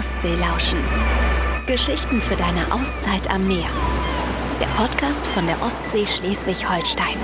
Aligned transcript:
Ostsee 0.00 0.34
lauschen. 0.36 0.82
Geschichten 1.66 2.22
für 2.22 2.34
deine 2.34 2.72
Auszeit 2.72 3.28
am 3.28 3.46
Meer. 3.46 3.68
Der 4.58 4.64
Podcast 4.82 5.26
von 5.26 5.46
der 5.46 5.60
Ostsee 5.60 6.06
Schleswig-Holstein. 6.06 7.18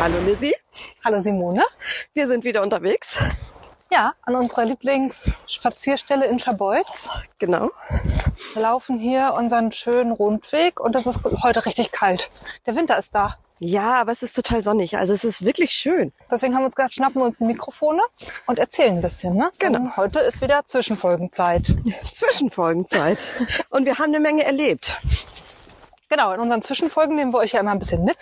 Hallo 0.00 0.16
Lizzie, 0.26 0.52
Hallo 1.04 1.20
Simone. 1.20 1.62
wir 2.12 2.26
sind 2.26 2.42
wieder 2.42 2.62
unterwegs. 2.62 3.18
Ja, 3.88 4.14
an 4.22 4.34
unserer 4.34 4.64
Lieblingsspazierstelle 4.64 6.26
in 6.26 6.40
Scharbeutz. 6.40 7.10
Genau. 7.38 7.70
Wir 8.54 8.62
laufen 8.62 8.98
hier 8.98 9.32
unseren 9.38 9.70
schönen 9.70 10.10
Rundweg 10.10 10.80
und 10.80 10.96
es 10.96 11.06
ist 11.06 11.20
heute 11.44 11.64
richtig 11.66 11.92
kalt. 11.92 12.30
Der 12.66 12.74
Winter 12.74 12.98
ist 12.98 13.14
da. 13.14 13.36
Ja, 13.60 13.94
aber 13.94 14.12
es 14.12 14.22
ist 14.22 14.36
total 14.36 14.62
sonnig. 14.62 14.96
Also 14.96 15.12
es 15.12 15.24
ist 15.24 15.44
wirklich 15.44 15.72
schön. 15.72 16.12
Deswegen 16.30 16.54
haben 16.54 16.62
wir 16.62 16.66
uns 16.66 16.76
gedacht, 16.76 16.94
schnappen 16.94 17.20
wir 17.20 17.26
uns 17.26 17.38
die 17.38 17.44
Mikrofone 17.44 18.02
und 18.46 18.58
erzählen 18.58 18.96
ein 18.96 19.02
bisschen. 19.02 19.34
Ne? 19.34 19.50
Genau. 19.58 19.78
Denn 19.78 19.96
heute 19.96 20.20
ist 20.20 20.40
wieder 20.40 20.64
Zwischenfolgenzeit. 20.64 21.74
Zwischenfolgenzeit. 22.12 23.18
Und 23.70 23.84
wir 23.84 23.98
haben 23.98 24.14
eine 24.14 24.20
Menge 24.20 24.44
erlebt. 24.44 25.00
Genau, 26.08 26.32
in 26.32 26.40
unseren 26.40 26.62
Zwischenfolgen 26.62 27.16
nehmen 27.16 27.32
wir 27.32 27.38
euch 27.38 27.52
ja 27.52 27.60
immer 27.60 27.72
ein 27.72 27.78
bisschen 27.78 28.04
mit 28.04 28.16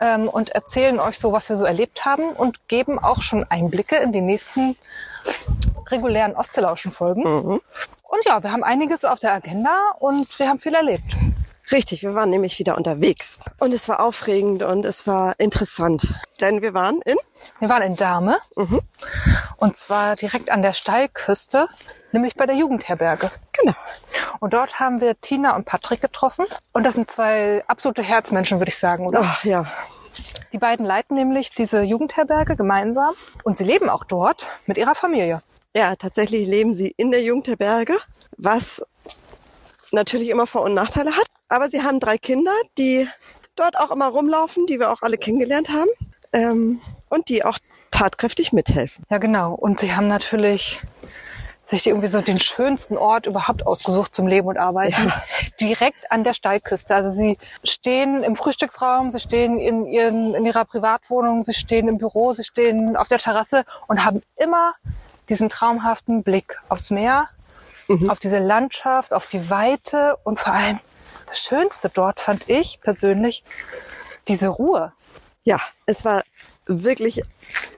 ähm, 0.00 0.28
und 0.28 0.50
erzählen 0.50 1.00
euch 1.00 1.18
so, 1.18 1.32
was 1.32 1.48
wir 1.48 1.56
so 1.56 1.64
erlebt 1.64 2.04
haben 2.04 2.30
und 2.30 2.68
geben 2.68 2.98
auch 2.98 3.22
schon 3.22 3.44
Einblicke 3.44 3.96
in 3.96 4.12
die 4.12 4.20
nächsten 4.20 4.76
regulären 5.88 6.34
Ostseelauschen-Folgen. 6.34 7.22
Mhm. 7.22 7.60
Und 8.02 8.24
ja, 8.24 8.42
wir 8.42 8.52
haben 8.52 8.62
einiges 8.62 9.04
auf 9.04 9.18
der 9.18 9.32
Agenda 9.32 9.92
und 9.98 10.38
wir 10.38 10.48
haben 10.48 10.58
viel 10.58 10.74
erlebt. 10.74 11.16
Richtig, 11.72 12.02
wir 12.02 12.14
waren 12.14 12.30
nämlich 12.30 12.58
wieder 12.60 12.76
unterwegs. 12.76 13.38
Und 13.58 13.74
es 13.74 13.88
war 13.88 14.00
aufregend 14.00 14.62
und 14.62 14.84
es 14.84 15.06
war 15.06 15.34
interessant. 15.38 16.14
Denn 16.40 16.62
wir 16.62 16.74
waren 16.74 17.00
in, 17.04 17.16
Wir 17.58 17.68
waren 17.68 17.82
in 17.82 17.96
Dahme 17.96 18.38
und 19.56 19.76
zwar 19.76 20.14
direkt 20.16 20.50
an 20.50 20.62
der 20.62 20.74
Steilküste, 20.74 21.68
nämlich 22.12 22.34
bei 22.36 22.46
der 22.46 22.54
Jugendherberge. 22.56 23.30
genau, 23.52 23.74
Und 24.38 24.52
dort 24.54 24.78
haben 24.78 25.00
wir 25.00 25.20
Tina 25.20 25.56
und 25.56 25.64
Patrick 25.64 26.00
getroffen. 26.00 26.44
Und 26.72 26.84
das 26.84 26.94
sind 26.94 27.10
zwei 27.10 27.64
absolute 27.66 28.02
Herzmenschen, 28.02 28.58
würde 28.58 28.70
ich 28.70 28.78
sagen, 28.78 29.06
oder? 29.06 29.20
ach 29.22 29.44
ja, 29.44 29.66
Die 30.52 30.58
beiden 30.58 30.86
leiten 30.86 31.16
nämlich 31.16 31.50
diese 31.50 31.82
Jugendherberge 31.82 32.54
gemeinsam 32.56 33.14
und 33.42 33.56
sie 33.58 33.64
leben 33.64 33.88
auch 33.90 34.04
dort 34.04 34.46
mit 34.66 34.78
ihrer 34.78 34.94
Familie. 34.94 35.42
ja, 35.74 35.96
tatsächlich 35.96 36.46
leben 36.46 36.74
sie 36.74 36.94
in 36.96 37.10
der 37.10 37.22
Jugendherberge, 37.22 37.96
was 38.38 38.84
natürlich 39.92 40.28
immer 40.28 40.46
Vor- 40.46 40.62
und 40.62 40.74
Nachteile 40.74 41.10
hat. 41.16 41.26
Aber 41.48 41.68
sie 41.68 41.82
haben 41.82 42.00
drei 42.00 42.18
Kinder, 42.18 42.52
die 42.78 43.08
dort 43.54 43.78
auch 43.78 43.90
immer 43.90 44.08
rumlaufen, 44.08 44.66
die 44.66 44.78
wir 44.78 44.92
auch 44.92 45.02
alle 45.02 45.18
kennengelernt 45.18 45.70
haben. 45.70 45.90
Ähm, 46.32 46.80
und 47.08 47.28
die 47.28 47.44
auch 47.44 47.58
tatkräftig 47.90 48.52
mithelfen. 48.52 49.04
Ja, 49.10 49.18
genau. 49.18 49.54
Und 49.54 49.80
sie 49.80 49.94
haben 49.94 50.08
natürlich 50.08 50.80
sich 51.66 51.86
irgendwie 51.86 52.08
so 52.08 52.20
den 52.20 52.38
schönsten 52.38 52.96
Ort 52.96 53.26
überhaupt 53.26 53.66
ausgesucht 53.66 54.14
zum 54.14 54.28
Leben 54.28 54.46
und 54.46 54.56
Arbeiten. 54.56 55.12
Direkt 55.60 56.10
an 56.12 56.22
der 56.22 56.34
Steilküste. 56.34 56.94
Also 56.94 57.10
sie 57.10 57.38
stehen 57.64 58.22
im 58.22 58.36
Frühstücksraum, 58.36 59.10
sie 59.12 59.18
stehen 59.18 59.58
in, 59.58 59.86
ihren, 59.86 60.34
in 60.34 60.46
ihrer 60.46 60.64
Privatwohnung, 60.64 61.42
sie 61.42 61.54
stehen 61.54 61.88
im 61.88 61.98
Büro, 61.98 62.34
sie 62.34 62.44
stehen 62.44 62.96
auf 62.96 63.08
der 63.08 63.18
Terrasse 63.18 63.64
und 63.88 64.04
haben 64.04 64.22
immer 64.36 64.74
diesen 65.28 65.48
traumhaften 65.48 66.22
Blick 66.22 66.60
aufs 66.68 66.90
Meer, 66.90 67.28
auf 68.08 68.20
diese 68.20 68.38
Landschaft, 68.38 69.12
auf 69.12 69.26
die 69.26 69.50
Weite 69.50 70.16
und 70.22 70.38
vor 70.38 70.52
allem 70.52 70.78
das 71.26 71.40
Schönste 71.40 71.90
dort 71.92 72.20
fand 72.20 72.48
ich 72.48 72.80
persönlich 72.80 73.42
diese 74.28 74.48
Ruhe. 74.48 74.92
Ja, 75.44 75.60
es 75.86 76.04
war 76.04 76.22
wirklich 76.66 77.22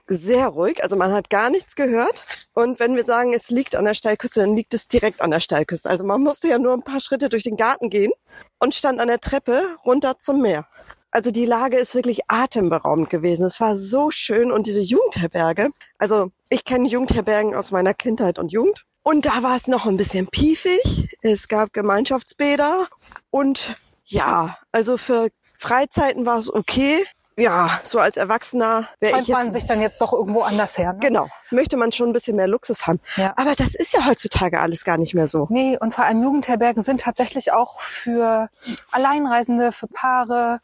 sehr 0.07 0.47
ruhig. 0.47 0.83
Also 0.83 0.95
man 0.95 1.11
hat 1.13 1.29
gar 1.29 1.49
nichts 1.49 1.75
gehört. 1.75 2.25
Und 2.53 2.79
wenn 2.79 2.95
wir 2.95 3.05
sagen, 3.05 3.33
es 3.33 3.49
liegt 3.49 3.75
an 3.75 3.85
der 3.85 3.93
Steilküste, 3.93 4.41
dann 4.41 4.55
liegt 4.55 4.73
es 4.73 4.87
direkt 4.87 5.21
an 5.21 5.31
der 5.31 5.39
Steilküste. 5.39 5.89
Also 5.89 6.03
man 6.03 6.21
musste 6.21 6.47
ja 6.47 6.57
nur 6.57 6.73
ein 6.73 6.83
paar 6.83 6.99
Schritte 6.99 7.29
durch 7.29 7.43
den 7.43 7.57
Garten 7.57 7.89
gehen 7.89 8.11
und 8.59 8.73
stand 8.73 8.99
an 8.99 9.07
der 9.07 9.19
Treppe 9.19 9.61
runter 9.85 10.17
zum 10.17 10.41
Meer. 10.41 10.67
Also 11.11 11.31
die 11.31 11.45
Lage 11.45 11.77
ist 11.77 11.95
wirklich 11.95 12.21
atemberaubend 12.27 13.09
gewesen. 13.09 13.45
Es 13.45 13.59
war 13.59 13.75
so 13.75 14.11
schön 14.11 14.51
und 14.51 14.67
diese 14.67 14.81
Jugendherberge. 14.81 15.69
Also 15.97 16.31
ich 16.49 16.65
kenne 16.65 16.87
Jugendherbergen 16.87 17.55
aus 17.55 17.71
meiner 17.71 17.93
Kindheit 17.93 18.37
und 18.37 18.51
Jugend. 18.51 18.85
Und 19.09 19.25
da 19.25 19.41
war 19.41 19.55
es 19.55 19.67
noch 19.67 19.87
ein 19.87 19.97
bisschen 19.97 20.27
piefig. 20.27 21.09
Es 21.23 21.47
gab 21.47 21.73
Gemeinschaftsbäder 21.73 22.85
und 23.31 23.75
ja, 24.05 24.59
also 24.71 24.97
für 24.97 25.29
Freizeiten 25.55 26.27
war 26.27 26.37
es 26.37 26.53
okay. 26.53 27.03
Ja, 27.35 27.79
so 27.83 27.97
als 27.97 28.17
Erwachsener 28.17 28.87
wäre 28.99 29.19
ich 29.19 29.25
Träumt 29.25 29.29
man 29.29 29.45
jetzt 29.45 29.53
sich 29.53 29.65
dann 29.65 29.81
jetzt 29.81 29.99
doch 29.99 30.13
irgendwo 30.13 30.41
anders 30.41 30.77
her. 30.77 30.93
Ne? 30.93 30.99
Genau. 30.99 31.27
Möchte 31.49 31.75
man 31.75 31.91
schon 31.91 32.09
ein 32.09 32.13
bisschen 32.13 32.35
mehr 32.35 32.47
Luxus 32.47 32.85
haben. 32.85 32.99
Ja. 33.15 33.33
Aber 33.35 33.55
das 33.55 33.73
ist 33.73 33.93
ja 33.93 34.05
heutzutage 34.05 34.61
alles 34.61 34.83
gar 34.85 34.99
nicht 34.99 35.15
mehr 35.15 35.27
so. 35.27 35.47
Nee, 35.49 35.75
und 35.79 35.95
vor 35.95 36.05
allem 36.05 36.21
Jugendherbergen 36.21 36.83
sind 36.83 37.01
tatsächlich 37.01 37.51
auch 37.51 37.79
für 37.79 38.47
Alleinreisende, 38.91 39.71
für 39.71 39.87
Paare 39.87 40.61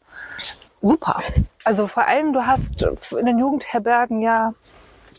super. 0.82 1.20
Also 1.64 1.88
vor 1.88 2.06
allem, 2.06 2.32
du 2.32 2.46
hast 2.46 2.80
in 3.10 3.26
den 3.26 3.40
Jugendherbergen 3.40 4.20
ja 4.20 4.54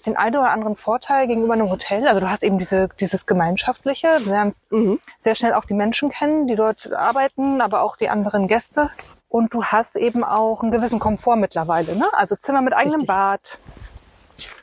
den 0.06 0.18
einen 0.18 0.36
oder 0.36 0.52
anderen 0.52 0.76
Vorteil 0.76 1.28
gegenüber 1.28 1.54
einem 1.54 1.70
Hotel. 1.70 2.08
Also 2.08 2.20
du 2.20 2.30
hast 2.30 2.44
eben 2.44 2.60
diese, 2.60 2.90
dieses 3.00 3.26
Gemeinschaftliche. 3.26 4.18
Du 4.24 4.30
lernst 4.30 4.68
sehr 5.20 5.36
schnell 5.36 5.54
auch 5.54 5.66
die 5.66 5.74
Menschen 5.74 6.10
kennen, 6.10 6.48
die 6.48 6.56
dort 6.56 6.92
arbeiten, 6.94 7.62
aber 7.62 7.82
auch 7.82 7.98
die 7.98 8.10
anderen 8.10 8.48
Gäste. 8.48 8.90
Und 9.30 9.54
du 9.54 9.64
hast 9.66 9.96
eben 9.96 10.24
auch 10.24 10.62
einen 10.62 10.72
gewissen 10.72 11.00
Komfort 11.00 11.36
mittlerweile. 11.36 11.96
Ne? 11.96 12.06
Also 12.14 12.36
Zimmer 12.36 12.62
mit 12.62 12.74
eigenem 12.74 13.02
Richtig. 13.02 13.08
Bad 13.08 13.60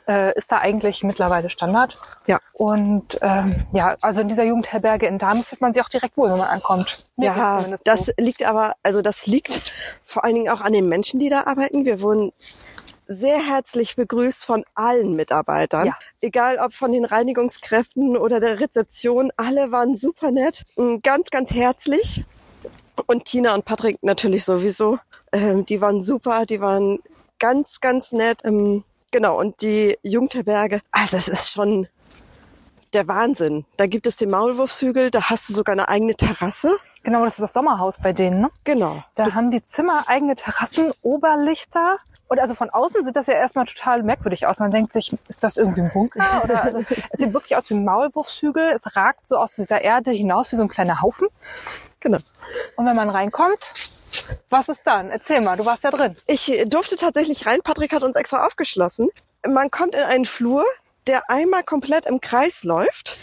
äh, 0.07 0.35
ist 0.37 0.51
da 0.51 0.59
eigentlich 0.59 1.03
mittlerweile 1.03 1.49
Standard. 1.49 1.95
Ja. 2.25 2.39
Und 2.53 3.17
ähm, 3.21 3.65
ja, 3.71 3.95
also 4.01 4.21
in 4.21 4.27
dieser 4.27 4.43
Jugendherberge 4.43 5.05
in 5.05 5.17
Damen 5.17 5.43
fühlt 5.43 5.61
man 5.61 5.73
sich 5.73 5.81
auch 5.81 5.89
direkt 5.89 6.17
wohl, 6.17 6.29
wenn 6.29 6.37
man 6.37 6.47
ankommt. 6.47 6.99
Mir 7.15 7.27
Ja, 7.27 7.63
das 7.83 8.07
so. 8.07 8.11
liegt 8.17 8.43
aber, 8.43 8.73
also 8.83 9.01
das 9.01 9.27
liegt 9.27 9.73
vor 10.05 10.23
allen 10.23 10.35
Dingen 10.35 10.49
auch 10.49 10.61
an 10.61 10.73
den 10.73 10.87
Menschen, 10.87 11.19
die 11.19 11.29
da 11.29 11.41
arbeiten. 11.45 11.85
Wir 11.85 12.01
wurden 12.01 12.31
sehr 13.07 13.37
herzlich 13.37 13.95
begrüßt 13.95 14.45
von 14.45 14.65
allen 14.73 15.13
Mitarbeitern. 15.13 15.87
Ja. 15.87 15.97
Egal 16.21 16.57
ob 16.57 16.73
von 16.73 16.91
den 16.91 17.05
Reinigungskräften 17.05 18.17
oder 18.17 18.39
der 18.39 18.59
Rezeption, 18.59 19.31
alle 19.37 19.71
waren 19.71 19.95
super 19.95 20.31
nett, 20.31 20.63
mm, 20.75 20.97
ganz, 21.03 21.29
ganz 21.29 21.51
herzlich. 21.53 22.23
Und 23.07 23.25
Tina 23.25 23.53
und 23.53 23.65
Patrick 23.65 24.01
natürlich 24.01 24.45
sowieso. 24.45 24.99
Ähm, 25.31 25.65
die 25.65 25.81
waren 25.81 26.01
super, 26.01 26.45
die 26.45 26.61
waren 26.61 26.99
ganz, 27.39 27.81
ganz 27.81 28.11
nett. 28.11 28.39
Ähm, 28.43 28.83
genau, 29.11 29.39
und 29.39 29.61
die 29.61 29.97
Jugendherberge, 30.01 30.81
also 30.91 31.17
es 31.17 31.27
ist 31.27 31.51
schon 31.51 31.87
der 32.93 33.07
Wahnsinn. 33.07 33.65
Da 33.77 33.85
gibt 33.85 34.07
es 34.07 34.15
den 34.17 34.29
Maulwurfshügel, 34.29 35.11
da 35.11 35.29
hast 35.29 35.49
du 35.49 35.53
sogar 35.53 35.73
eine 35.73 35.89
eigene 35.89 36.15
Terrasse. 36.15 36.77
Genau, 37.03 37.23
das 37.25 37.35
ist 37.35 37.41
das 37.41 37.53
Sommerhaus 37.53 37.97
bei 38.01 38.13
denen. 38.13 38.41
Ne? 38.41 38.49
Genau. 38.63 39.03
Da 39.15 39.33
haben 39.33 39.51
die 39.51 39.63
Zimmer 39.63 40.05
eigene 40.07 40.35
Terrassen, 40.35 40.91
Oberlichter. 41.01 41.97
Und 42.27 42.39
also 42.39 42.55
von 42.55 42.69
außen 42.69 43.05
sieht 43.05 43.15
das 43.15 43.27
ja 43.27 43.35
erstmal 43.35 43.65
total 43.65 44.01
merkwürdig 44.01 44.47
aus. 44.47 44.59
Man 44.59 44.71
denkt 44.71 44.93
sich, 44.93 45.15
ist 45.27 45.43
das 45.43 45.57
irgendwie 45.57 45.81
ein 45.81 45.91
Bunker? 45.91 46.41
Oder 46.43 46.63
also, 46.63 46.79
es 47.11 47.19
sieht 47.19 47.33
wirklich 47.33 47.55
aus 47.55 47.69
wie 47.69 47.75
ein 47.75 47.85
Maulwurfshügel. 47.85 48.71
Es 48.73 48.95
ragt 48.95 49.27
so 49.27 49.37
aus 49.37 49.51
dieser 49.55 49.81
Erde 49.81 50.11
hinaus 50.11 50.51
wie 50.51 50.55
so 50.55 50.63
ein 50.63 50.67
kleiner 50.67 51.01
Haufen. 51.01 51.27
Genau. 51.99 52.17
Und 52.75 52.85
wenn 52.85 52.95
man 52.95 53.09
reinkommt, 53.09 53.73
was 54.49 54.69
ist 54.69 54.81
dann? 54.85 55.11
Erzähl 55.11 55.41
mal, 55.41 55.57
du 55.57 55.65
warst 55.65 55.83
ja 55.83 55.91
drin. 55.91 56.15
Ich 56.27 56.63
durfte 56.67 56.95
tatsächlich 56.95 57.45
rein. 57.45 57.59
Patrick 57.63 57.93
hat 57.93 58.03
uns 58.03 58.15
extra 58.15 58.45
aufgeschlossen. 58.45 59.09
Man 59.47 59.69
kommt 59.69 59.93
in 59.93 60.01
einen 60.01 60.25
Flur, 60.25 60.63
der 61.07 61.29
einmal 61.29 61.63
komplett 61.63 62.05
im 62.07 62.21
Kreis 62.21 62.63
läuft. 62.63 63.19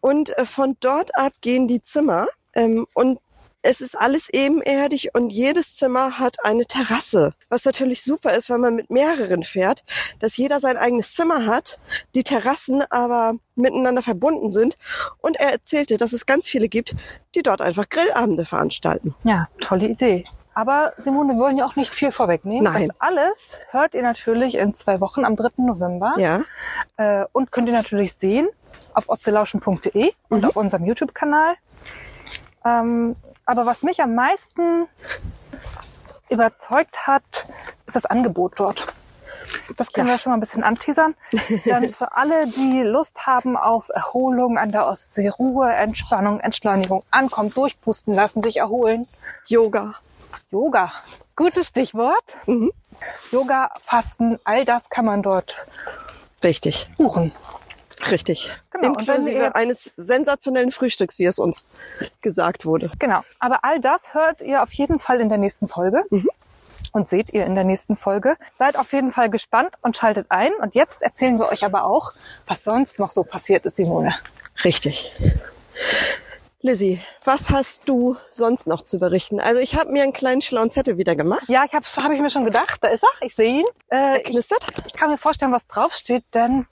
Und 0.00 0.36
äh, 0.36 0.44
von 0.44 0.76
dort 0.80 1.14
ab 1.14 1.32
gehen 1.40 1.68
die 1.68 1.82
Zimmer. 1.82 2.26
Ähm, 2.54 2.86
Und 2.94 3.18
es 3.62 3.80
ist 3.80 3.94
alles 3.94 4.28
ebenerdig 4.30 5.14
und 5.14 5.30
jedes 5.30 5.76
Zimmer 5.76 6.18
hat 6.18 6.44
eine 6.44 6.64
Terrasse. 6.64 7.34
Was 7.48 7.64
natürlich 7.64 8.02
super 8.02 8.32
ist, 8.32 8.50
wenn 8.50 8.60
man 8.60 8.74
mit 8.74 8.90
mehreren 8.90 9.44
fährt, 9.44 9.84
dass 10.18 10.36
jeder 10.36 10.60
sein 10.60 10.76
eigenes 10.76 11.14
Zimmer 11.14 11.46
hat, 11.46 11.78
die 12.14 12.24
Terrassen 12.24 12.82
aber 12.90 13.34
miteinander 13.54 14.02
verbunden 14.02 14.50
sind. 14.50 14.78
Und 15.18 15.38
er 15.38 15.52
erzählte, 15.52 15.98
dass 15.98 16.12
es 16.12 16.26
ganz 16.26 16.48
viele 16.48 16.68
gibt, 16.68 16.94
die 17.34 17.42
dort 17.42 17.60
einfach 17.60 17.88
Grillabende 17.88 18.44
veranstalten. 18.44 19.14
Ja, 19.24 19.48
tolle 19.60 19.88
Idee. 19.88 20.24
Aber 20.54 20.92
Simone, 20.98 21.34
wir 21.34 21.40
wollen 21.40 21.58
ja 21.58 21.64
auch 21.64 21.76
nicht 21.76 21.94
viel 21.94 22.12
vorwegnehmen. 22.12 22.64
Nein. 22.64 22.88
Das 22.88 22.96
alles 23.00 23.58
hört 23.70 23.94
ihr 23.94 24.02
natürlich 24.02 24.56
in 24.56 24.74
zwei 24.74 25.00
Wochen 25.00 25.24
am 25.24 25.36
3. 25.36 25.50
November. 25.58 26.14
Ja. 26.18 26.42
Äh, 26.96 27.26
und 27.32 27.52
könnt 27.52 27.68
ihr 27.68 27.74
natürlich 27.74 28.14
sehen 28.14 28.48
auf 28.92 29.08
ostseelauschen.de 29.08 30.12
und 30.28 30.44
auf 30.44 30.56
unserem 30.56 30.84
YouTube-Kanal. 30.84 31.54
Ähm, 32.64 33.16
aber 33.46 33.66
was 33.66 33.82
mich 33.82 34.00
am 34.02 34.14
meisten 34.14 34.86
überzeugt 36.28 37.06
hat, 37.06 37.46
ist 37.86 37.96
das 37.96 38.06
Angebot 38.06 38.54
dort. 38.56 38.86
Das 39.76 39.92
können 39.92 40.06
Ja. 40.06 40.14
wir 40.14 40.18
schon 40.18 40.30
mal 40.30 40.36
ein 40.36 40.40
bisschen 40.40 40.62
anteasern. 40.62 41.14
Dann 41.64 41.88
für 41.90 42.16
alle, 42.16 42.46
die 42.46 42.82
Lust 42.82 43.26
haben 43.26 43.56
auf 43.56 43.88
Erholung 43.88 44.58
an 44.58 44.70
der 44.70 44.86
Ostsee, 44.86 45.28
Ruhe, 45.28 45.72
Entspannung, 45.72 46.38
Entschleunigung, 46.40 47.02
ankommen, 47.10 47.52
durchpusten 47.52 48.14
lassen, 48.14 48.42
sich 48.42 48.58
erholen. 48.58 49.08
Yoga. 49.46 49.94
Yoga, 50.52 50.92
gutes 51.36 51.68
Stichwort. 51.68 52.36
Yoga, 53.32 53.70
Fasten, 53.84 54.38
all 54.44 54.64
das 54.64 54.88
kann 54.90 55.04
man 55.04 55.22
dort 55.22 55.56
Richtig, 56.42 56.88
Buchen. 56.96 57.32
Richtig. 58.10 58.50
Genau, 58.70 58.88
Inklusive 58.88 59.54
eines 59.54 59.84
sensationellen 59.84 60.70
Frühstücks, 60.70 61.18
wie 61.18 61.26
es 61.26 61.38
uns 61.38 61.64
gesagt 62.20 62.64
wurde. 62.64 62.90
Genau. 62.98 63.22
Aber 63.38 63.64
all 63.64 63.80
das 63.80 64.14
hört 64.14 64.42
ihr 64.42 64.62
auf 64.62 64.72
jeden 64.72 65.00
Fall 65.00 65.20
in 65.20 65.28
der 65.28 65.38
nächsten 65.38 65.68
Folge. 65.68 66.04
Und 66.92 67.08
seht 67.08 67.32
ihr 67.32 67.46
in 67.46 67.54
der 67.54 67.64
nächsten 67.64 67.94
Folge. 67.94 68.36
Seid 68.52 68.76
auf 68.76 68.92
jeden 68.92 69.12
Fall 69.12 69.30
gespannt 69.30 69.74
und 69.82 69.96
schaltet 69.96 70.26
ein. 70.30 70.52
Und 70.54 70.74
jetzt 70.74 71.02
erzählen 71.02 71.38
wir 71.38 71.48
euch 71.48 71.64
aber 71.64 71.84
auch, 71.84 72.12
was 72.46 72.64
sonst 72.64 72.98
noch 72.98 73.10
so 73.10 73.22
passiert 73.22 73.64
ist, 73.64 73.76
Simone. 73.76 74.14
Richtig. 74.64 75.12
Lizzie, 76.62 77.00
was 77.24 77.48
hast 77.48 77.88
du 77.88 78.16
sonst 78.28 78.66
noch 78.66 78.82
zu 78.82 78.98
berichten? 78.98 79.40
Also 79.40 79.62
ich 79.62 79.76
habe 79.76 79.90
mir 79.90 80.02
einen 80.02 80.12
kleinen 80.12 80.42
schlauen 80.42 80.70
Zettel 80.70 80.98
wieder 80.98 81.16
gemacht. 81.16 81.44
Ja, 81.48 81.64
ich 81.64 81.72
habe 81.72 81.86
hab 81.86 82.12
ich 82.12 82.20
mir 82.20 82.28
schon 82.28 82.44
gedacht. 82.44 82.78
Da 82.82 82.88
ist 82.88 83.02
er. 83.02 83.26
Ich 83.26 83.34
sehe 83.34 83.60
ihn. 83.60 83.66
Äh, 83.90 84.18
ich, 84.18 84.24
Knistert? 84.24 84.66
ich 84.84 84.92
kann 84.92 85.10
mir 85.10 85.16
vorstellen, 85.16 85.52
was 85.52 85.66
draufsteht, 85.66 86.24
denn 86.34 86.66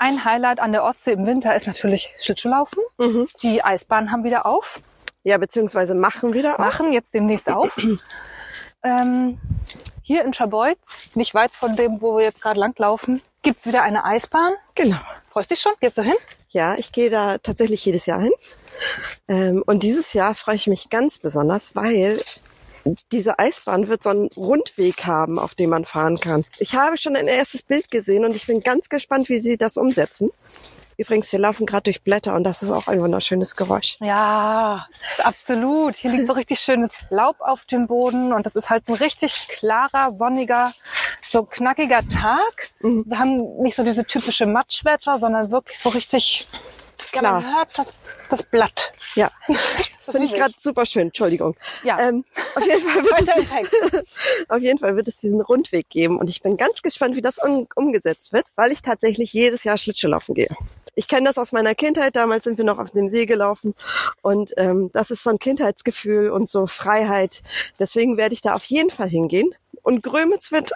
ein 0.00 0.24
Highlight 0.24 0.60
an 0.60 0.72
der 0.72 0.82
Ostsee 0.82 1.12
im 1.12 1.26
Winter 1.26 1.54
ist 1.54 1.66
natürlich 1.66 2.08
Schlittschuhlaufen. 2.20 2.82
Die 3.42 3.62
Eisbahnen 3.62 4.10
haben 4.10 4.24
wieder 4.24 4.46
auf. 4.46 4.80
Ja, 5.22 5.36
beziehungsweise 5.36 5.94
machen 5.94 6.32
wieder. 6.32 6.54
auf. 6.54 6.58
machen 6.58 6.92
jetzt 6.92 7.12
demnächst 7.12 7.50
auf. 7.50 7.70
ähm, 8.82 9.38
hier 10.02 10.24
in 10.24 10.32
Scharbeutz, 10.32 11.14
nicht 11.14 11.34
weit 11.34 11.52
von 11.52 11.76
dem, 11.76 12.00
wo 12.00 12.16
wir 12.16 12.24
jetzt 12.24 12.40
gerade 12.40 12.58
langlaufen, 12.58 13.20
gibt's 13.42 13.66
wieder 13.66 13.82
eine 13.82 14.04
Eisbahn. 14.06 14.54
Genau. 14.74 14.96
Freust 15.30 15.50
dich 15.50 15.60
schon? 15.60 15.72
Gehst 15.80 15.98
du 15.98 16.02
hin? 16.02 16.16
Ja, 16.48 16.76
ich 16.76 16.92
gehe 16.92 17.10
da 17.10 17.36
tatsächlich 17.36 17.84
jedes 17.84 18.06
Jahr 18.06 18.20
hin. 18.20 18.32
Ähm, 19.28 19.62
und 19.66 19.82
dieses 19.82 20.14
Jahr 20.14 20.34
freue 20.34 20.54
ich 20.54 20.66
mich 20.66 20.88
ganz 20.88 21.18
besonders, 21.18 21.76
weil 21.76 22.22
diese 23.12 23.38
Eisbahn 23.38 23.88
wird 23.88 24.02
so 24.02 24.10
einen 24.10 24.28
Rundweg 24.36 25.04
haben, 25.04 25.38
auf 25.38 25.54
dem 25.54 25.70
man 25.70 25.84
fahren 25.84 26.20
kann. 26.20 26.44
Ich 26.58 26.74
habe 26.74 26.96
schon 26.96 27.16
ein 27.16 27.28
erstes 27.28 27.62
Bild 27.62 27.90
gesehen 27.90 28.24
und 28.24 28.34
ich 28.36 28.46
bin 28.46 28.60
ganz 28.60 28.88
gespannt, 28.88 29.28
wie 29.28 29.40
sie 29.40 29.56
das 29.56 29.76
umsetzen. 29.76 30.30
Übrigens, 31.00 31.32
wir 31.32 31.38
laufen 31.38 31.64
gerade 31.64 31.84
durch 31.84 32.02
Blätter 32.02 32.34
und 32.34 32.44
das 32.44 32.62
ist 32.62 32.70
auch 32.70 32.86
ein 32.86 33.00
wunderschönes 33.00 33.56
Geräusch. 33.56 33.96
Ja, 34.00 34.86
absolut. 35.24 35.96
Hier 35.96 36.10
liegt 36.10 36.26
so 36.26 36.34
richtig 36.34 36.60
schönes 36.60 36.92
Laub 37.08 37.36
auf 37.40 37.64
dem 37.64 37.86
Boden 37.86 38.34
und 38.34 38.44
das 38.44 38.54
ist 38.54 38.68
halt 38.68 38.86
ein 38.86 38.96
richtig 38.96 39.48
klarer, 39.48 40.12
sonniger, 40.12 40.74
so 41.26 41.44
knackiger 41.44 42.06
Tag. 42.06 42.68
Wir 42.80 43.18
haben 43.18 43.56
nicht 43.60 43.76
so 43.76 43.82
diese 43.82 44.04
typische 44.04 44.44
Matschwetter, 44.44 45.18
sondern 45.18 45.50
wirklich 45.50 45.78
so 45.78 45.88
richtig, 45.88 46.46
ja, 47.14 47.22
man 47.22 47.42
Klar. 47.42 47.56
hört 47.56 47.68
das, 47.76 47.96
das 48.28 48.42
Blatt. 48.42 48.92
Ja, 49.14 49.30
Das 50.10 50.16
finde 50.16 50.26
ich 50.26 50.34
gerade 50.34 50.54
super 50.56 50.86
schön. 50.86 51.08
Entschuldigung. 51.08 51.56
Ja. 51.84 51.98
Ähm, 52.00 52.24
auf 52.54 52.64
jeden 52.64 52.80
Fall 52.80 53.02
wird 53.04 53.62
es, 53.62 54.04
auf 54.48 54.60
jeden 54.60 54.78
Fall 54.78 54.96
wird 54.96 55.08
es 55.08 55.18
diesen 55.18 55.40
Rundweg 55.40 55.88
geben 55.88 56.18
und 56.18 56.28
ich 56.28 56.42
bin 56.42 56.56
ganz 56.56 56.82
gespannt, 56.82 57.16
wie 57.16 57.22
das 57.22 57.38
um, 57.38 57.66
umgesetzt 57.74 58.32
wird, 58.32 58.46
weil 58.56 58.72
ich 58.72 58.82
tatsächlich 58.82 59.32
jedes 59.32 59.64
Jahr 59.64 59.76
Schlittschuhlaufen 59.76 60.34
gehe. 60.34 60.54
Ich 60.96 61.06
kenne 61.06 61.28
das 61.28 61.38
aus 61.38 61.52
meiner 61.52 61.74
Kindheit. 61.74 62.16
Damals 62.16 62.44
sind 62.44 62.58
wir 62.58 62.64
noch 62.64 62.78
auf 62.78 62.90
dem 62.90 63.08
See 63.08 63.26
gelaufen 63.26 63.74
und 64.22 64.52
ähm, 64.56 64.90
das 64.92 65.10
ist 65.10 65.22
so 65.22 65.30
ein 65.30 65.38
Kindheitsgefühl 65.38 66.30
und 66.30 66.48
so 66.48 66.66
Freiheit. 66.66 67.42
Deswegen 67.78 68.16
werde 68.16 68.34
ich 68.34 68.42
da 68.42 68.54
auf 68.54 68.64
jeden 68.64 68.90
Fall 68.90 69.08
hingehen. 69.08 69.54
Und 69.82 70.02
Grömitz 70.02 70.52
wird 70.52 70.72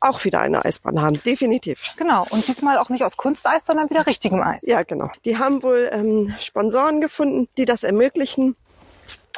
auch 0.00 0.24
wieder 0.24 0.40
eine 0.40 0.64
Eisbahn 0.64 1.00
haben, 1.00 1.22
definitiv. 1.22 1.82
Genau. 1.96 2.26
Und 2.30 2.46
diesmal 2.46 2.78
auch 2.78 2.88
nicht 2.88 3.04
aus 3.04 3.16
Kunsteis, 3.16 3.66
sondern 3.66 3.90
wieder 3.90 4.06
richtigem 4.06 4.40
Eis. 4.42 4.60
Ja, 4.62 4.82
genau. 4.82 5.10
Die 5.24 5.38
haben 5.38 5.62
wohl 5.62 5.90
ähm, 5.92 6.34
Sponsoren 6.38 7.00
gefunden, 7.00 7.48
die 7.56 7.64
das 7.64 7.82
ermöglichen. 7.82 8.56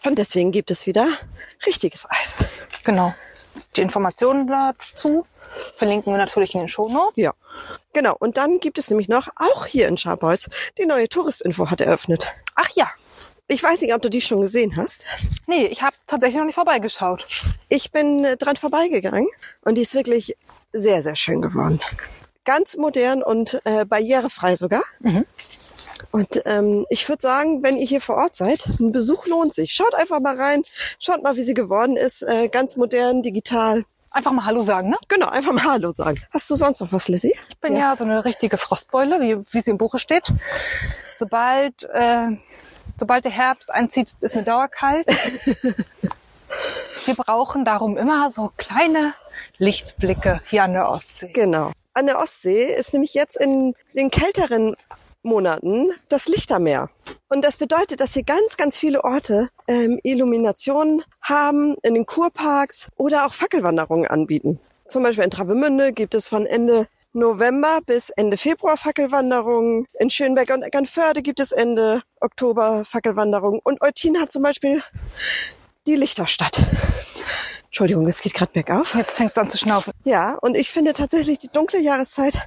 Und 0.04 0.18
deswegen 0.18 0.52
gibt 0.52 0.70
es 0.70 0.86
wieder 0.86 1.08
richtiges 1.66 2.06
Eis. 2.10 2.36
Genau. 2.84 3.14
Die 3.76 3.82
Informationen 3.82 4.46
dazu 4.46 5.26
verlinken 5.74 6.12
wir 6.12 6.18
natürlich 6.18 6.54
in 6.54 6.60
den 6.60 6.68
Shownotes. 6.68 7.16
Ja, 7.16 7.32
genau. 7.92 8.16
Und 8.18 8.36
dann 8.36 8.60
gibt 8.60 8.78
es 8.78 8.88
nämlich 8.90 9.08
noch, 9.08 9.28
auch 9.36 9.66
hier 9.66 9.88
in 9.88 9.98
Scharbeutz, 9.98 10.48
die 10.78 10.86
neue 10.86 11.08
Touristinfo 11.08 11.70
hat 11.70 11.80
eröffnet. 11.80 12.26
Ach 12.54 12.68
ja. 12.74 12.88
Ich 13.48 13.62
weiß 13.62 13.80
nicht, 13.80 13.92
ob 13.92 14.00
du 14.00 14.08
die 14.08 14.20
schon 14.20 14.40
gesehen 14.40 14.76
hast. 14.76 15.08
Nee, 15.48 15.66
ich 15.66 15.82
habe 15.82 15.96
tatsächlich 16.06 16.38
noch 16.38 16.44
nicht 16.44 16.54
vorbeigeschaut. 16.54 17.26
Ich 17.72 17.92
bin 17.92 18.24
äh, 18.24 18.36
dran 18.36 18.56
vorbeigegangen 18.56 19.28
und 19.62 19.76
die 19.76 19.82
ist 19.82 19.94
wirklich 19.94 20.36
sehr, 20.72 21.04
sehr 21.04 21.14
schön 21.14 21.40
geworden. 21.40 21.80
Ganz 22.44 22.76
modern 22.76 23.22
und 23.22 23.60
äh, 23.64 23.84
barrierefrei 23.84 24.56
sogar. 24.56 24.82
Und 26.10 26.42
ähm, 26.46 26.84
ich 26.90 27.08
würde 27.08 27.22
sagen, 27.22 27.62
wenn 27.62 27.76
ihr 27.76 27.86
hier 27.86 28.00
vor 28.00 28.16
Ort 28.16 28.34
seid, 28.34 28.66
ein 28.80 28.90
Besuch 28.90 29.26
lohnt 29.26 29.54
sich. 29.54 29.72
Schaut 29.72 29.94
einfach 29.94 30.18
mal 30.18 30.34
rein, 30.36 30.62
schaut 30.98 31.22
mal, 31.22 31.36
wie 31.36 31.44
sie 31.44 31.54
geworden 31.54 31.96
ist. 31.96 32.22
Äh, 32.22 32.48
ganz 32.48 32.76
modern, 32.76 33.22
digital. 33.22 33.84
Einfach 34.10 34.32
mal 34.32 34.44
Hallo 34.44 34.64
sagen, 34.64 34.90
ne? 34.90 34.96
Genau, 35.06 35.28
einfach 35.28 35.52
mal 35.52 35.62
Hallo 35.62 35.92
sagen. 35.92 36.20
Hast 36.32 36.50
du 36.50 36.56
sonst 36.56 36.80
noch 36.80 36.90
was, 36.90 37.06
Lizzie? 37.06 37.34
Ich 37.50 37.58
bin 37.58 37.76
ja, 37.76 37.94
so 37.94 38.02
eine 38.02 38.24
richtige 38.24 38.58
Frostbeule, 38.58 39.20
wie, 39.20 39.36
wie 39.52 39.60
sie 39.60 39.70
im 39.70 39.78
Buche 39.78 40.00
steht. 40.00 40.32
Sobald, 41.14 41.84
äh, 41.84 42.26
sobald 42.98 43.24
der 43.24 43.30
Herbst 43.30 43.70
einzieht, 43.70 44.08
ist 44.20 44.34
mir 44.34 44.42
dauerkalt. 44.42 45.06
Wir 47.04 47.14
brauchen 47.14 47.64
darum 47.64 47.96
immer 47.96 48.30
so 48.30 48.50
kleine 48.56 49.14
Lichtblicke 49.58 50.40
hier 50.48 50.64
an 50.64 50.72
der 50.72 50.88
Ostsee. 50.88 51.32
Genau. 51.32 51.72
An 51.94 52.06
der 52.06 52.18
Ostsee 52.18 52.74
ist 52.74 52.92
nämlich 52.92 53.14
jetzt 53.14 53.36
in 53.36 53.74
den 53.94 54.10
kälteren 54.10 54.76
Monaten 55.22 55.90
das 56.08 56.28
Lichtermeer. 56.28 56.88
Und 57.28 57.44
das 57.44 57.56
bedeutet, 57.56 58.00
dass 58.00 58.14
hier 58.14 58.22
ganz, 58.22 58.56
ganz 58.56 58.78
viele 58.78 59.04
Orte 59.04 59.50
ähm, 59.68 59.98
Illuminationen 60.02 61.02
haben 61.20 61.76
in 61.82 61.94
den 61.94 62.06
Kurparks 62.06 62.88
oder 62.96 63.26
auch 63.26 63.34
Fackelwanderungen 63.34 64.08
anbieten. 64.08 64.60
Zum 64.86 65.02
Beispiel 65.02 65.24
in 65.24 65.30
Travemünde 65.30 65.92
gibt 65.92 66.14
es 66.14 66.28
von 66.28 66.46
Ende 66.46 66.86
November 67.12 67.80
bis 67.84 68.10
Ende 68.10 68.36
Februar 68.36 68.76
Fackelwanderungen. 68.76 69.86
In 69.98 70.10
Schönberg 70.10 70.50
und 70.50 70.62
Eckernförde 70.62 71.22
gibt 71.22 71.40
es 71.40 71.52
Ende 71.52 72.02
Oktober 72.20 72.84
Fackelwanderungen. 72.84 73.60
Und 73.62 73.82
Eutin 73.82 74.20
hat 74.20 74.32
zum 74.32 74.42
Beispiel 74.42 74.82
die 75.86 75.96
Lichterstadt. 75.96 76.66
Entschuldigung, 77.66 78.08
es 78.08 78.20
geht 78.20 78.34
gerade 78.34 78.52
bergauf. 78.52 78.94
Jetzt 78.96 79.12
fängst 79.12 79.36
du 79.36 79.40
an 79.40 79.50
zu 79.50 79.56
schnaufen. 79.56 79.92
Ja, 80.04 80.36
und 80.42 80.56
ich 80.56 80.70
finde 80.70 80.92
tatsächlich 80.92 81.38
die 81.38 81.48
dunkle 81.48 81.80
Jahreszeit 81.80 82.38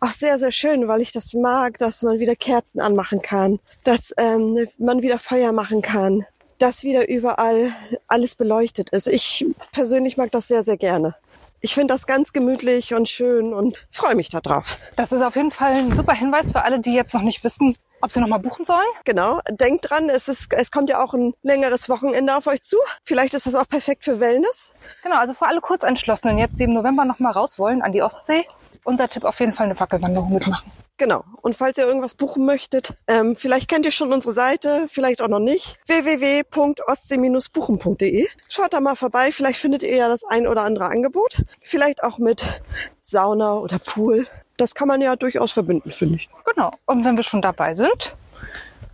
auch 0.00 0.12
sehr, 0.12 0.38
sehr 0.38 0.52
schön, 0.52 0.86
weil 0.88 1.00
ich 1.00 1.10
das 1.10 1.32
mag, 1.32 1.78
dass 1.78 2.02
man 2.02 2.18
wieder 2.18 2.36
Kerzen 2.36 2.80
anmachen 2.80 3.22
kann, 3.22 3.60
dass 3.84 4.12
ähm, 4.18 4.68
man 4.78 5.00
wieder 5.00 5.18
Feuer 5.18 5.52
machen 5.52 5.80
kann, 5.80 6.26
dass 6.58 6.82
wieder 6.82 7.08
überall 7.08 7.72
alles 8.08 8.34
beleuchtet 8.34 8.90
ist. 8.90 9.06
Ich 9.06 9.46
persönlich 9.72 10.16
mag 10.16 10.30
das 10.32 10.48
sehr, 10.48 10.62
sehr 10.62 10.76
gerne. 10.76 11.14
Ich 11.60 11.74
finde 11.74 11.94
das 11.94 12.06
ganz 12.06 12.32
gemütlich 12.32 12.94
und 12.94 13.08
schön 13.08 13.52
und 13.52 13.88
freue 13.90 14.14
mich 14.14 14.28
darauf. 14.28 14.76
Das 14.96 15.12
ist 15.12 15.22
auf 15.22 15.34
jeden 15.34 15.50
Fall 15.50 15.72
ein 15.72 15.96
super 15.96 16.12
Hinweis 16.12 16.52
für 16.52 16.62
alle, 16.62 16.78
die 16.78 16.92
jetzt 16.92 17.14
noch 17.14 17.22
nicht 17.22 17.42
wissen, 17.42 17.74
ob 18.00 18.12
sie 18.12 18.20
noch 18.20 18.28
mal 18.28 18.38
buchen 18.38 18.64
sollen. 18.64 18.86
Genau, 19.04 19.40
denkt 19.50 19.90
dran, 19.90 20.08
es, 20.08 20.28
ist, 20.28 20.52
es 20.54 20.70
kommt 20.70 20.90
ja 20.90 21.02
auch 21.02 21.14
ein 21.14 21.34
längeres 21.42 21.88
Wochenende 21.88 22.36
auf 22.36 22.46
euch 22.46 22.62
zu. 22.62 22.76
Vielleicht 23.04 23.34
ist 23.34 23.46
das 23.46 23.54
auch 23.54 23.68
perfekt 23.68 24.04
für 24.04 24.20
Wellness. 24.20 24.70
Genau, 25.02 25.16
also 25.16 25.34
für 25.34 25.46
alle 25.46 25.60
Kurzentschlossenen, 25.60 26.38
jetzt 26.38 26.58
die 26.58 26.64
im 26.64 26.74
November 26.74 27.04
noch 27.04 27.18
mal 27.18 27.32
raus 27.32 27.58
wollen 27.58 27.82
an 27.82 27.92
die 27.92 28.02
Ostsee. 28.02 28.44
Unser 28.84 29.08
Tipp 29.08 29.24
auf 29.24 29.38
jeden 29.40 29.52
Fall 29.52 29.66
eine 29.66 29.76
Fackelwanderung 29.76 30.32
mitmachen. 30.32 30.70
Genau. 30.98 31.24
Und 31.42 31.56
falls 31.56 31.78
ihr 31.78 31.86
irgendwas 31.86 32.16
buchen 32.16 32.44
möchtet, 32.44 32.94
ähm, 33.06 33.36
vielleicht 33.36 33.68
kennt 33.68 33.86
ihr 33.86 33.92
schon 33.92 34.12
unsere 34.12 34.32
Seite, 34.32 34.86
vielleicht 34.88 35.22
auch 35.22 35.28
noch 35.28 35.38
nicht. 35.38 35.78
www.ostsee-buchen.de. 35.86 38.26
Schaut 38.48 38.72
da 38.72 38.80
mal 38.80 38.96
vorbei, 38.96 39.30
vielleicht 39.30 39.60
findet 39.60 39.84
ihr 39.84 39.94
ja 39.94 40.08
das 40.08 40.24
ein 40.24 40.48
oder 40.48 40.62
andere 40.62 40.86
Angebot. 40.86 41.44
Vielleicht 41.62 42.02
auch 42.02 42.18
mit 42.18 42.62
Sauna 43.00 43.54
oder 43.54 43.78
Pool. 43.78 44.26
Das 44.58 44.74
kann 44.74 44.88
man 44.88 45.00
ja 45.00 45.16
durchaus 45.16 45.52
verbinden, 45.52 45.90
finde 45.90 46.16
ich. 46.16 46.28
Genau. 46.44 46.70
Und 46.84 47.04
wenn 47.04 47.16
wir 47.16 47.22
schon 47.22 47.40
dabei 47.40 47.74
sind, 47.74 48.14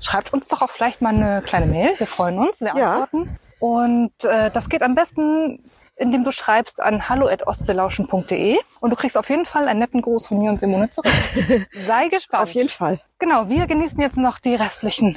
schreibt 0.00 0.32
uns 0.32 0.46
doch 0.48 0.62
auch 0.62 0.70
vielleicht 0.70 1.00
mal 1.02 1.14
eine 1.14 1.42
kleine 1.42 1.66
Mail. 1.66 1.98
Wir 1.98 2.06
freuen 2.06 2.38
uns, 2.38 2.60
wir 2.60 2.72
Ja. 2.76 3.02
antworten. 3.02 3.36
Und 3.58 4.12
äh, 4.24 4.50
das 4.50 4.68
geht 4.68 4.82
am 4.82 4.94
besten, 4.94 5.58
indem 5.96 6.22
du 6.24 6.32
schreibst 6.32 6.80
an 6.80 7.08
hallo.ostseelauschen.de 7.08 8.58
und 8.80 8.90
du 8.90 8.96
kriegst 8.96 9.16
auf 9.16 9.30
jeden 9.30 9.46
Fall 9.46 9.66
einen 9.68 9.78
netten 9.80 10.02
Gruß 10.02 10.26
von 10.26 10.38
mir 10.38 10.50
und 10.50 10.60
Simone 10.60 10.90
zurück. 10.90 11.10
Sei 11.86 12.08
gespannt. 12.08 12.42
Auf 12.42 12.50
jeden 12.52 12.68
Fall. 12.68 13.00
Genau, 13.18 13.48
wir 13.48 13.66
genießen 13.66 13.98
jetzt 14.00 14.16
noch 14.18 14.38
die 14.40 14.54
restlichen 14.56 15.16